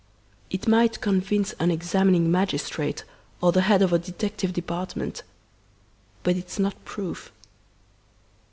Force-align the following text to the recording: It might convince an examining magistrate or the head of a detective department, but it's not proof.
It 0.49 0.67
might 0.67 0.99
convince 0.99 1.53
an 1.59 1.69
examining 1.69 2.31
magistrate 2.31 3.03
or 3.39 3.51
the 3.51 3.61
head 3.61 3.83
of 3.83 3.93
a 3.93 3.99
detective 3.99 4.51
department, 4.51 5.21
but 6.23 6.35
it's 6.35 6.57
not 6.57 6.83
proof. 6.85 7.31